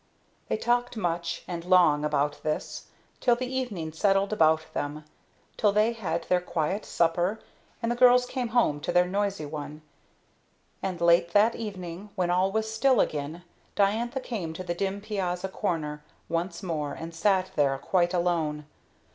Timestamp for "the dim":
14.63-15.01